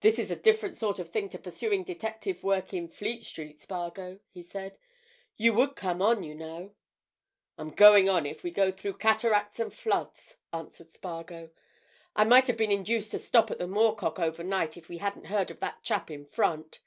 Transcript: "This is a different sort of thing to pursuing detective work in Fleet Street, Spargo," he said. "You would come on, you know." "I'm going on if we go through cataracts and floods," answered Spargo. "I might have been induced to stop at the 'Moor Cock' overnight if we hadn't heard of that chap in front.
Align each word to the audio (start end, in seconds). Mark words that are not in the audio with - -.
"This 0.00 0.18
is 0.18 0.32
a 0.32 0.34
different 0.34 0.76
sort 0.76 0.98
of 0.98 1.08
thing 1.10 1.28
to 1.28 1.38
pursuing 1.38 1.84
detective 1.84 2.42
work 2.42 2.74
in 2.74 2.88
Fleet 2.88 3.22
Street, 3.22 3.60
Spargo," 3.60 4.18
he 4.32 4.42
said. 4.42 4.76
"You 5.36 5.52
would 5.54 5.76
come 5.76 6.02
on, 6.02 6.24
you 6.24 6.34
know." 6.34 6.74
"I'm 7.56 7.70
going 7.70 8.08
on 8.08 8.26
if 8.26 8.42
we 8.42 8.50
go 8.50 8.72
through 8.72 8.94
cataracts 8.94 9.60
and 9.60 9.72
floods," 9.72 10.36
answered 10.52 10.90
Spargo. 10.92 11.50
"I 12.16 12.24
might 12.24 12.48
have 12.48 12.56
been 12.56 12.72
induced 12.72 13.12
to 13.12 13.20
stop 13.20 13.52
at 13.52 13.58
the 13.58 13.68
'Moor 13.68 13.94
Cock' 13.94 14.18
overnight 14.18 14.76
if 14.76 14.88
we 14.88 14.98
hadn't 14.98 15.26
heard 15.26 15.52
of 15.52 15.60
that 15.60 15.80
chap 15.84 16.10
in 16.10 16.24
front. 16.26 16.80